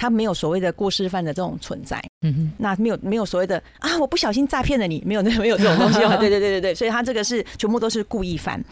[0.00, 8.64] 他没有所谓的过失犯的这种存在，嗯哼，那没有没有所谓的啊，我不小心诈骗了你，没有没有这种东西 哦，对对对对对，所以他这个是全部都是故意犯。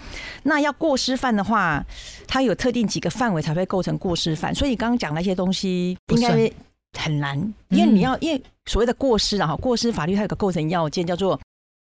[0.44, 1.84] 那要过失犯的话，
[2.26, 6.50] 他有特定几个范围才会构成过失犯，所以你刚刚讲那些东西应该
[6.98, 7.38] 很难，
[7.68, 11.38] 因为你要因为所谓的过失啊，过失法律它有个构成要件叫做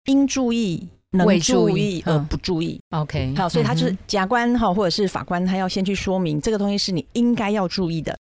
[0.05, 2.79] 应注意、能注意而不注意。
[2.91, 8.15] OK，好，所以他就是甲官哈或者是法官，他要先去说明这个东西是你应该要注意的。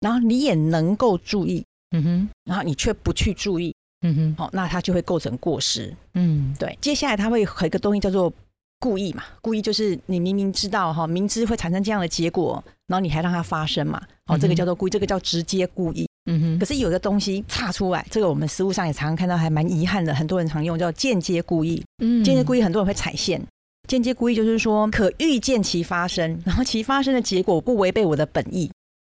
[0.00, 6.76] 然后你也能够注意，嗯哼，然后你却不去注意，嗯哼，好，那它就会构成过失，嗯，对。
[6.80, 8.32] 接下来它会有一个东西叫做
[8.78, 16.58] 故意嘛，故意就是你明明知道哈，明知会产生这样的结果，然后你还让它发生嘛，好，这个叫做故意，这个叫直接故意，嗯哼。
[16.60, 23.42] 可是有一个东西差出来，这个我们实物上也常常看到，还蛮遗憾的，很多人常用叫间接故意，嗯，间接故意很多人会踩线，
[23.88, 28.70] 间接故意就是说可预见其发生，然后其发生的结果不违背我的本意。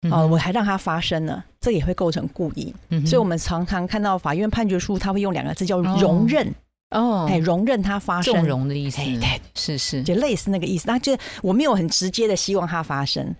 [0.09, 2.73] 哦，我还让它发生了，这也会构成故意。
[2.89, 6.53] 嗯所以，我们常常看到法院判决书，他会用两个字叫容忍。
[6.89, 8.97] 哦，哎，容忍它发生，纵容的意思。
[8.97, 10.83] 对，是是，就类似那个意思。
[10.87, 13.33] 那就我没有很直接的希望它发生，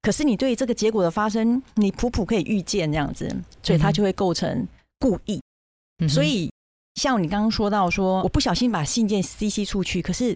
[0.00, 3.28] 可是你对这个结果的发生，你普普可以预见这样子，
[3.62, 4.66] 所以它就会构成
[4.98, 5.38] 故意。
[6.08, 6.50] 所以，
[6.94, 10.34] 像你刚刚说到说，我不小心把信件 CC 出去，可是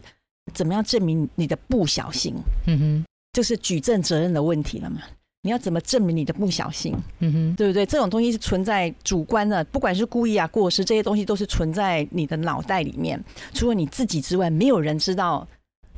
[0.52, 2.34] 怎么样证明你的不小心？
[2.66, 5.00] 嗯哼，就是举证责任的问题了嘛。
[5.42, 6.94] 你要怎么证明你的不小心？
[7.20, 7.86] 嗯哼，对不对？
[7.86, 13.22] 这种东西是存在主观的，不管是故意啊、过失，这些东西都是存在你的脑袋里面。
[13.54, 15.46] 除了你自己之外，没有人知道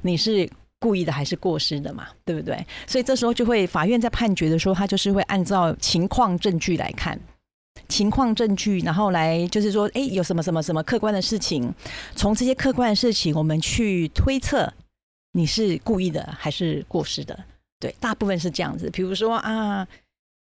[0.03, 2.07] 你是故意的还是过失的嘛？
[2.25, 2.65] 对不对？
[2.87, 7.19] 所以这时候就会，法院在判决的时候，他就是会按照情况证据来看
[7.89, 11.73] 情况证据，然后来就是说，哎，有什么什么什么客观的事情，
[12.15, 14.73] 从这些客观的事情，我们去推测
[15.33, 17.37] 你是故意的还是过失的。
[17.83, 18.89] 对，大部分是这样子。
[18.91, 19.85] 比如说啊，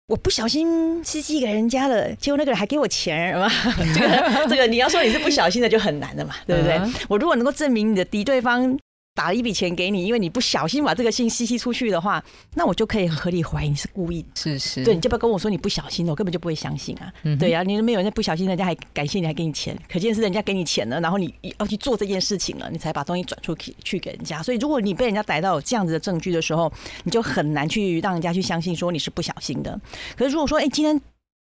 [0.09, 3.49] 我不小心寄寄给人家了，结果那个人还给我钱，是吧？
[3.95, 6.79] 这 个这个，你要说你是不小心的，就很难的嘛，对不对？
[7.09, 8.79] 我如果能够证明你的敌对方。
[9.15, 12.23] 打了一笔钱给你，因为你不小心把这个信息息出去的话，
[12.55, 14.25] 那我就可以合理怀疑你是故意。
[14.35, 17.13] 是是，对，你就不要跟我说你不小心的，我根本就不会相信啊。
[17.39, 24.43] 对啊，你都没有人不小心，人家还感谢你，还给你钱，可见是人家给你钱了，然后你要去做这件事情了，你才把东西转出去去给人家。
[24.43, 26.73] 所以，如果你被人家逮到有这样子的证据的时候，
[27.05, 29.81] 你就很难去让人家去相信说你是不小心的。
[30.17, 31.01] 可是，如果说哎，今天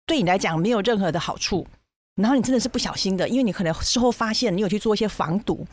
[0.06, 1.66] 对你来讲没有任何的好处，
[2.16, 5.66] 然后你真的是不小心的，因为你可能事后发现你有去做一些防堵，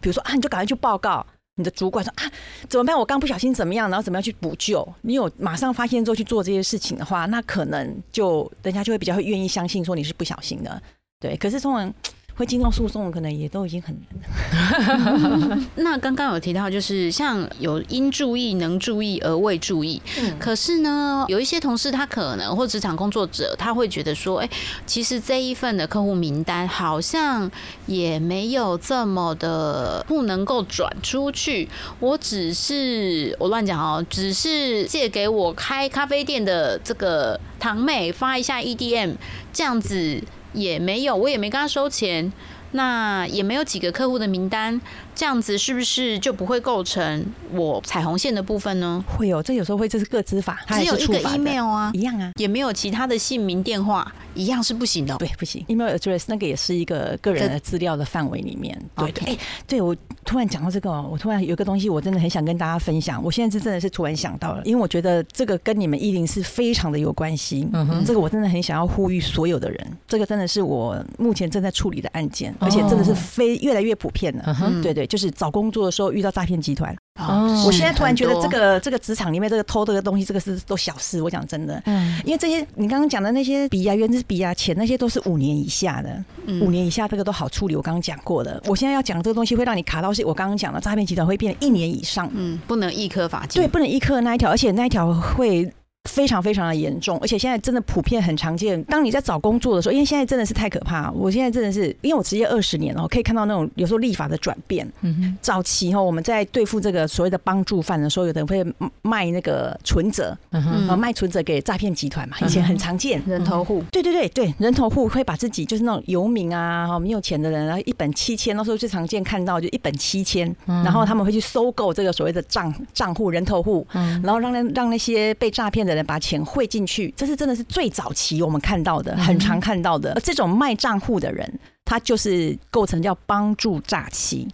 [0.00, 1.26] 比如说啊，你就赶快去报告。
[1.60, 2.24] 你的主管说啊，
[2.68, 2.98] 怎么办？
[2.98, 3.88] 我刚不小心怎么样？
[3.88, 4.86] 然后怎么样去补救？
[5.02, 10.82] 你有马上发现之后去做这些事情的话，那可能就人家就会比较会愿意相信说你是不小心的。
[11.20, 11.94] 对，可是通常。
[12.40, 15.66] 会进到诉讼，可能也都已经很难。
[15.76, 20.00] 那刚刚有提到，就是像有应注意、能注意而未注意。
[20.18, 24.48] 嗯，可是呢，有一些同事他可能或职场工作者，他会觉得说，哎，
[24.86, 27.50] 其实这一份的客户名单好像
[27.84, 31.68] 也没有这么的不能够转出去。
[31.98, 39.16] 我只是我乱讲哦，只是借给我开咖啡店的这个堂妹发一下 EDM
[39.52, 40.22] 这样子。
[40.52, 42.32] 也没有，我也没跟他收钱，
[42.72, 44.80] 那也没有几个客户的名单。
[45.14, 49.04] 这样子是不是就不会构成我彩虹线的部分呢？
[49.06, 54.10] 会有，这有时候会，这是个资法，只有一个 email 啊，一样啊，也没有其他的姓名、电话，
[54.40, 55.16] 一样是不行的。
[55.18, 58.80] 对，不行，email address 那个也是一个个人的资料的范围里面。
[58.96, 63.22] 对对，哎，对我突然讲到这个，我突然有一个东西，我真的很想跟大家分享。
[63.22, 67.68] 我现在是真的是突然想到了，因为我觉得这个跟你们一零是非常的有关系。
[67.72, 74.44] 嗯哼，这个我真的很想要呼吁所有的人，这个真的是我目前正在处理的案件，而且真的是非越来越普遍了。
[74.46, 75.06] 嗯哼，对对。
[75.10, 81.20] 就是找工作的时候遇到诈骗集团，哦，我现在突然觉得这个这个职场里面这个偷这个东西，这个是都小事。
[81.20, 86.24] 我讲真的，嗯，因为这些你刚刚讲的那些笔啊、圆珠笔啊、钱那些都是五年以下的，
[86.62, 87.76] 五年以下这个都好处理。
[87.76, 95.70] 我刚刚讲过的，我现在要讲这个东西会让你卡到是，我刚刚讲的诈骗集团会变一年以上，嗯，不能一颗罚金，对，不能一颗那一条，而且那一条会
[96.08, 98.82] 非常非常的严重，而且现在真的普遍很常见。
[98.84, 104.90] 当你在找工作的时候，因为现在真的是太可怕，我现在真的是因为我职业二十年了，可以看到那种有时候立法的转变。
[105.02, 108.64] 嗯哼，早期哈我们在对付这个所谓的帮助犯的时候，有的人会
[109.02, 113.22] 卖那个存折，嗯哼，卖存折给诈骗集团嘛，以前很常见。
[113.26, 125.90] 人头户，对对对对，人头户会把自己就是那种游民啊，哈没有钱的人，然后一本七千，那时候最常见看到就一本七千，然后他们会去收购这个所谓的账账户人头户，然后让那让那些被诈骗的。
[125.90, 130.12] 的人把钱汇进去，这是真的是最早期我们看到的，很常看到的。
[130.14, 134.48] 而这种卖账户的人，他就是构成叫帮助诈欺。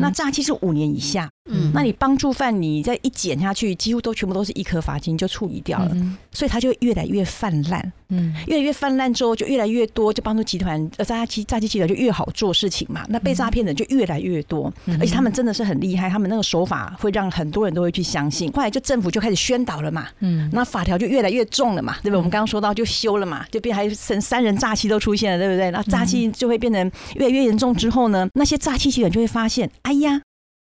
[0.00, 1.30] 那诈欺是五年以下。
[1.48, 5.96] 嗯，那你帮助犯，你再一减下去，几乎都全部都是一颗罚金就处理掉了，
[6.32, 7.92] 所以它就越来越泛滥。
[8.10, 13.04] 嗯，越来越泛滥之后，就越来越多，就帮助集团呃诈欺诈欺集团就越好做事情嘛。
[13.08, 18.50] 那被诈骗的就越来越多，而且他们真的是很厉害，他们那个手法会让很多人都会去相信。
[18.52, 22.16] 后来就政府就开始宣导了嘛，嗯，那法条就越来越重了嘛，对不对？
[22.16, 25.70] 我们刚刚说到就修了嘛，就变还成三人诈欺都出现了，对不对？
[25.70, 30.22] 那诈欺就会变成越来越严重之后呢，那些诈欺集团就会发现，哎呀。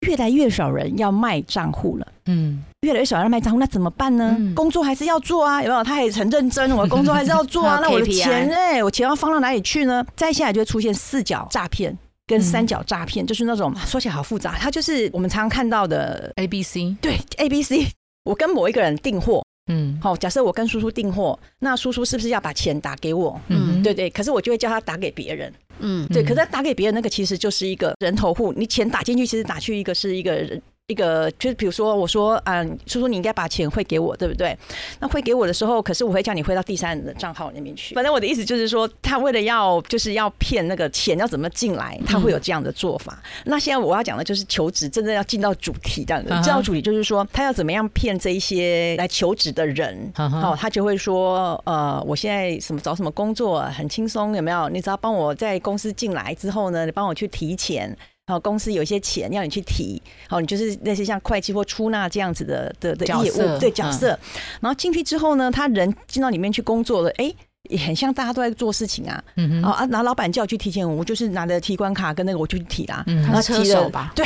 [0.04, 4.38] 越来越少人要卖账户了，嗯，越来越少人卖账户，那怎么办呢？
[4.56, 5.84] 工作还是要做啊，有没有？
[5.84, 7.80] 他也很认真，我的 工作还是要做啊。
[7.82, 10.06] 那我的钱哎，我钱要放到哪里去呢？
[10.16, 17.88] 再下来就会出现四角诈骗跟三角诈骗，就是那种说起来好复杂，它就是我们常常看到的 A B C，对 A B C，
[18.26, 19.44] 我跟某一个人订货。
[19.72, 23.40] 嗯，好，假设我跟叔叔订货，那叔叔是不是要把钱打给我？
[23.48, 25.54] 嗯，对对，可是我就会叫他打给别人。
[25.80, 30.62] 嗯，对，可是他打给别人那个其实就是一个人头户，你钱打进去，其实打去一个是一个人。
[30.94, 34.56] 一个就是，比如说，我说，嗯，叔叔，你应该把钱汇给我，对不对？
[35.00, 37.96] 那汇给我的时候，可是我会叫你汇到第三人的账号那边去。
[37.96, 43.22] 反正我的意思就是说，他为了要就是要骗那个钱要怎么进来，他会有这样的做法。
[43.46, 46.30] 那现在我要讲的就是求职，真正要进到主题这样子。
[46.44, 50.12] 进到主题就是说，他要怎么样骗这一些来求职的人？
[50.14, 54.70] 好，他就会说，呃，我现在什么找什么工作很轻松，有没有？
[54.70, 57.98] 你只要帮我在公司进来之后呢，你帮我去提钱。
[58.26, 64.18] 好，公司有一些钱要你去提，好，你就是那些像会计或出纳这样子的的的业务，对角色。
[64.62, 67.34] 然后进去之后呢，他人进到里面去工作了，哎，
[67.70, 69.22] 也很像大家都在做事情啊。
[69.36, 73.04] 嗯哼，啊，拿老板叫我去提钱，我就是拿着提款卡跟那个我就去提啦。
[73.30, 74.14] 他车手吧？
[74.16, 74.26] 对，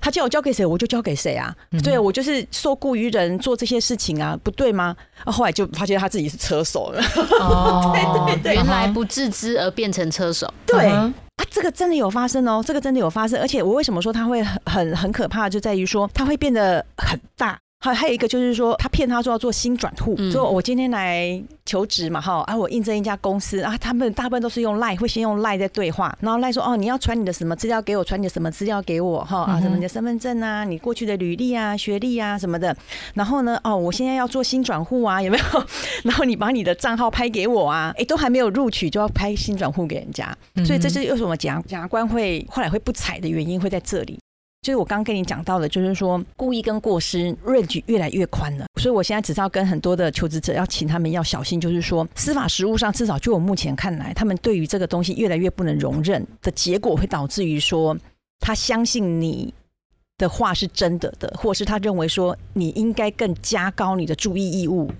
[0.00, 1.54] 他叫我交给谁，我就交给谁啊。
[1.82, 4.96] 对，我就是受雇于人做这些事情啊，不对吗？
[5.22, 7.02] 啊，后来就发现他自己是车手了。
[7.40, 7.92] 哦，
[8.26, 10.50] 对对对，原来不自知而变成车手。
[10.64, 10.90] 对。
[11.36, 17.58] 啊，这个真的有发生哦，这个真的有发生，而且我为什么说它会很很很可怕，就在于说它会变得很大。
[17.84, 32.74] 还还有一个就是说，他骗他说要做新转户，说我今天来求职嘛，哈，啊，我应征一家公司啊，他们大部分都是用赖，会先用赖在对话，然后赖说哦，你要传你的什么资料给我，传你的什么资料给我，哈啊，什么你的身份证啊，你过去的履历啊，学历啊什么的，
[33.12, 35.64] 然后呢，哦，我现在要做新转户啊，有没有？
[36.04, 44.18] 然后你把你的账号拍给我啊，哎，都还没有录取就要拍新转户给人家，所以这是为什么检检察官会后来会不采的原因会在这里。
[44.64, 57.94] 就是我刚刚跟你讲到的，就是说故意跟过失 range 越来越宽了，所以我现在只知道跟很多的求职者要请他们要小心，就是说司法实务上至少就我目前看来，他们对于这个东西越来越不能容忍的结果，会导致于说
[58.40, 59.52] 他相信你
[60.16, 64.90] 的话是真的的，或是他认为说你应该更加高你的注意义务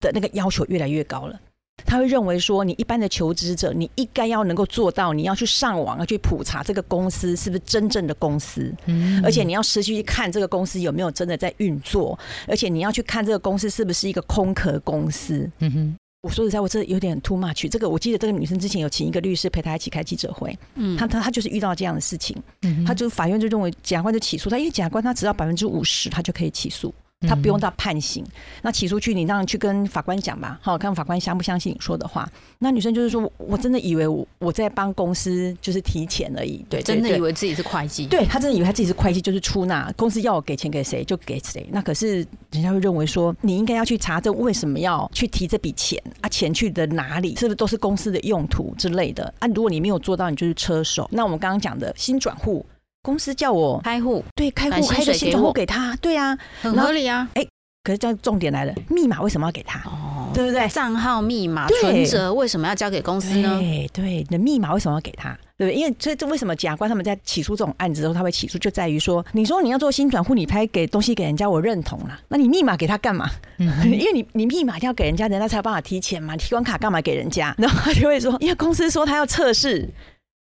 [0.00, 1.40] 的那个要求越来越高了。
[1.84, 15.50] 他会认为说，你一般的求职者，你应该要能够做到，你要去上网，要去普查这个公司是不是真正的公司，嗯，而且你要持续去看这个公司有没有真的在运作，而且你要去看这个公司是不是一个空壳公司。
[15.58, 17.68] 嗯哼，我说实在，我这有点 too much。
[17.68, 26.92] 这个我记得这个女生之前有请一个律师陪她一起开记者会，嗯，她她她就是遇到这样的事情，嗯，她就法院就认为检察官就起诉她，因为检察官他只要百分之五十，他就可以起诉。
[27.26, 28.24] 他不用到判刑，
[28.62, 32.30] 那起诉去，你让去跟法官讲吧，好，看法官相不相信你说的话。
[32.58, 41.66] 那女生就是说，我真的以为我我在帮公司就是提钱而已，对，真的以为自己是会计，对他真的以为他自己是会计，就是出纳，公司要我给钱给谁就给谁。
[41.70, 49.48] 那可是人家会认为说，你应该要去查证为什么要去提这笔钱啊，钱去的哪里，是不是都是公司的用途之类的啊？
[49.48, 51.08] 如果你没有做到，你就是车手。
[51.12, 52.64] 那我们刚刚讲的新转户。
[53.04, 57.28] 公司叫我开户，对，开户开个新账户给他，对啊，很合理啊。
[57.34, 57.46] 哎，
[57.82, 59.78] 可是这重点来了，密码为什么要给他？
[59.80, 60.66] 哦，对不对？
[60.68, 63.58] 账号密码、存折为什么要交给公司呢？
[63.60, 65.38] 对对，你的密码为什么要给他？
[65.56, 65.78] 对不对？
[65.78, 72.18] 因为这这为什么检察官他们在起诉这种案子的时候，他会起诉，就在于说，你说你要做新转户，你拍给东西给人家，我认同了。
[72.28, 73.28] 那你密码给他干嘛？
[73.58, 76.34] 因为你你密码要给人家，人家才有办法提钱嘛。
[76.36, 77.54] 提款卡干嘛给人家？
[77.58, 79.86] 然后他就会说，因为公司说他要测试。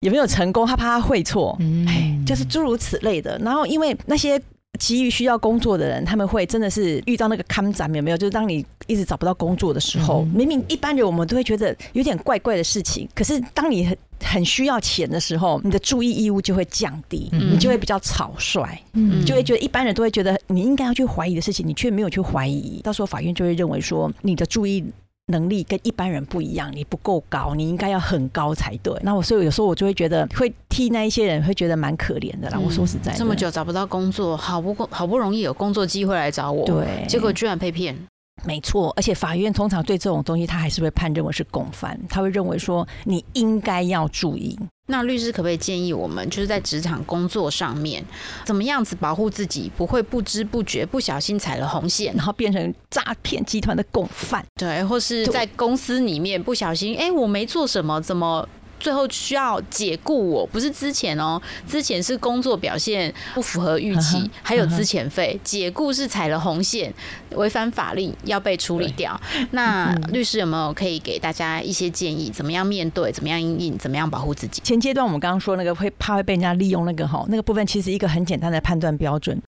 [0.04, 0.68] 有没有成功？
[0.68, 3.40] 他怕他会错，哎，就是诸如此类的。
[3.40, 4.40] 然后因为那些
[4.80, 8.18] 急于需要工作的人，他们会真的是遇到那个看展有没有？
[8.18, 24.84] 就是当你一直找不到工作的时候，明明一般人我们都会觉得有点怪怪的事情，可是当你很很需要钱的时候，你的注意义务就会降低，你就会比较草率，嗯，就会觉得一般人都会觉得你应该要去怀疑的事情，你却没有去怀疑，到时候法院就会认为说你的注意。
[25.28, 28.94] 能力跟一般人不一样，你不够高，你应该要很高才对。
[29.02, 32.60] 那我所以有时候我就会觉得，会替那一些人会觉得蛮可怜的啦。
[32.60, 37.98] 我说实在，这么久找不到工作，好不好不容易有工作机会来找我，对，结果居然被骗。
[38.46, 44.58] 没错，而且法院通常对这种东西，他还是会判认为是共犯，他会认为说你应该要注意。
[44.88, 48.04] 那律师可不可以建议我们，就是在职场工作上面，
[48.44, 54.46] 怎么样子保护自己，不会不知不觉不小心踩了红线，然后变成诈骗集团的共犯？
[54.56, 58.48] 对，或是在公司里面不小心，哎，我没做什么，怎么？
[58.84, 65.40] 最后需要解雇我，不是之前哦，之前是工作表现不符合预期，还有资遣费。
[65.42, 66.94] 解雇是踩了红线，
[67.32, 69.18] 违反法令要被处理掉。
[69.52, 72.30] 那律师有没有可以给大家一些建议？
[72.30, 73.10] 怎么样面对？
[73.10, 73.78] 怎么样应应？
[73.78, 74.62] 怎么样保护自己？
[74.66, 79.42] 前阶段我们刚刚说那个会怕会被人家利用那个哈，那个部分其实一个很简单的判断标准，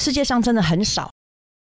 [0.00, 1.10] 世界上真的很少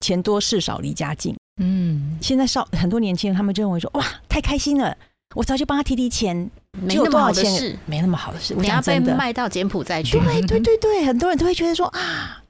[0.07, 1.35] 钱多事少离家近。
[1.61, 4.97] 嗯，现在少很多年轻人他们就认为说哇太开心了。
[5.35, 6.35] 我早就帮他提提钱，
[6.81, 8.55] 没那么好的事，没那么好的事。
[8.55, 10.19] 你要被卖到柬埔寨去？
[10.19, 12.43] 对对对对，很多人都会觉得说啊，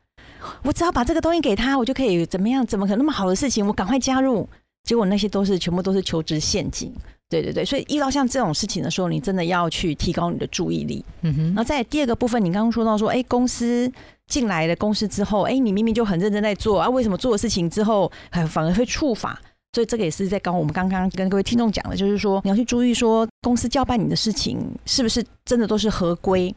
[0.63, 2.65] 我只要把这个东西给他，我就可以怎么样？
[2.65, 3.67] 怎么可能那么好的事情？
[3.67, 4.49] 我赶快加入，
[4.85, 6.93] 结果那些都是全部都是求职陷阱。
[7.29, 11.05] 对对对，所以遇到像这种事情的时候，你真的要去提高你的注意力。
[11.23, 11.45] 嗯哼。
[11.49, 13.91] 然后在第二个部分，你刚刚说到说，哎，公司
[14.29, 18.11] 进来了公司之后，哎，你明明就很认真在做啊，为什么做的事情之后，
[18.49, 19.39] 反而会触法？
[19.75, 26.53] 所以这个也是在刚我们刚刚跟各位听众讲的，就是说你要去注意说公司交办你的事情是不是真的都是合规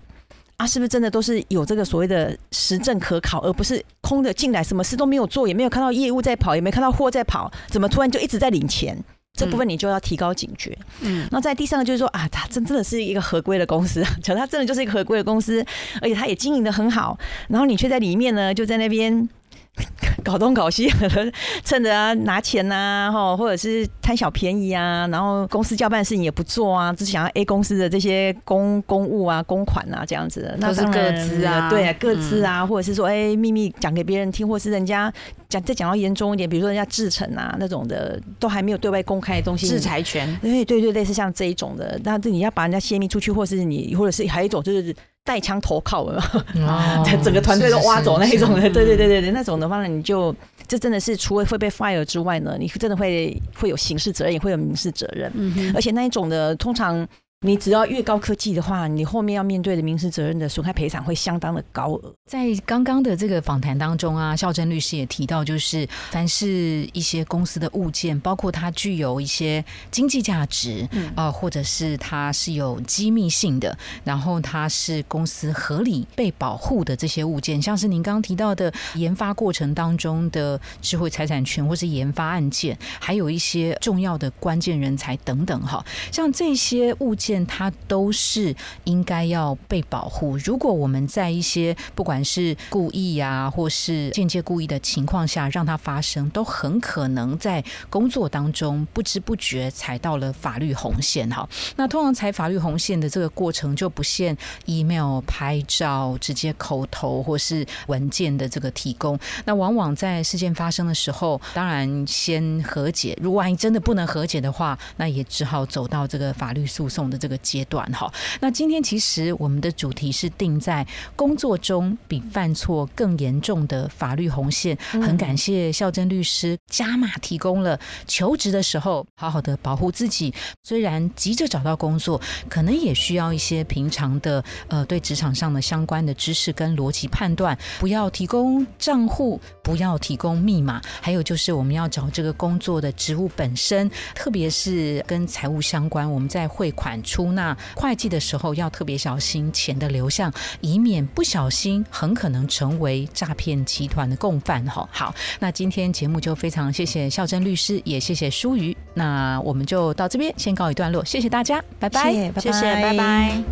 [0.55, 0.65] 啊？
[0.65, 8.97] 是不是真的都是有这个所谓的实证可考，而不是空的进来，什么事都没有做，也没有看到业务在跑，也没看到货在跑，怎么突然就一直在领钱？
[9.37, 10.77] 这部分你就要提高警觉。
[11.01, 15.65] 嗯，那在第三个就是说啊，他真真的是一个合规的公司， 就它真的就是一个合规的公司，
[16.01, 17.17] 而且他也经营的很好，
[17.49, 19.27] 然后你却在里面呢，就在那边。
[20.23, 20.91] 搞东搞西，
[21.63, 35.11] 趁着啊拿钱呐，哈，或者是贪小便宜啊，然后公司交办事情也不做啊，只想要 A 公司的这些公公务啊、公款啊这样子，那是各自啊，对啊，各自啊，或者是说，哎，秘密讲给别人听，或是人家
[35.49, 44.93] 讲再讲到严重一点，比如说人家制成啊那种的，都还没有对外公开的东西，制裁权，对对对，类似像这一种的，那这你要把人家泄密出去，或是你，或者是还有一种就是。
[45.23, 46.23] 带枪投靠了，
[47.23, 50.35] 整个团队都挖走那一种的，对对对对对，那种的话呢，你就
[50.67, 55.31] 这真的是除了会被 fire 之外呢，你真的会会有刑事责任，也会有民事责任，
[55.75, 57.07] 而且那一种的通常。
[57.43, 62.13] 你只要越高科技的话，你后面要面对的民事责任的损害赔偿会相当的高额。
[62.29, 87.30] 在刚刚的这个访谈当中啊，孝珍律师也提到，就是凡是一些公司的物件，包括它具有一些经济价值，啊，或者是它是有机密性的，然后它是公司合理被保护的这些物件，像是您刚刚提到的研发过程当中的智慧财产权，或是研发案件，还有一些重要的关键人才等等，哈，像这些物件。
[87.45, 88.53] 它都是
[88.83, 90.37] 应该要被保护。
[90.37, 101.29] 如果我们在一些不管是故意啊，或是间接故意的情况下让它发生，都很可能在工作当中不知不觉踩到了法律红线。
[101.29, 109.17] 哈，那通常踩法律红线的这个过程就不限 email、拍照、直接口头或是文件的这个提供。
[109.45, 113.17] 那往往在事件发生的时候，当然先和解。
[113.21, 117.20] 如果万一真的不能和解的话，那也只好走到这个法律诉讼的。
[117.21, 124.75] 这个阶段哈，那今天其实我们的主题是定在工作中比犯错更严重的法律红线。
[124.93, 130.33] 很感谢孝珍律师加码提供了求职的时候好好的保护自己。
[130.63, 132.19] 虽然急着找到工作，
[132.49, 137.55] 可能也需要一些平常的呃对职场上的相关的知识跟逻辑判断。
[137.79, 146.99] 不要提供账户，不要提供密码，还有就是我们要找这个工作的职务本身，特别是跟财务相关，我们在汇款。
[147.11, 150.31] 出纳会计的时候要特别小心钱的流向，
[150.61, 154.65] 以免不小心很可能成为诈骗集团的共犯。
[154.65, 163.43] 哈，好，那今天节目就非常谢谢孝珍律师，也谢谢舒瑜，那我们就到这边先告一段落，谢谢大家，拜拜，谢谢，拜拜。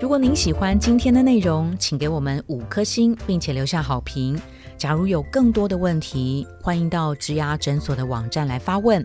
[0.00, 4.40] 如果您喜欢今天的内容，请给我们五颗星，并且留下好评。
[4.78, 9.04] 假如有更多的问题，欢迎到植牙诊所的网站来发问。